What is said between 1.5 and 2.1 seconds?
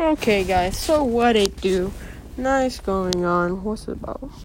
do?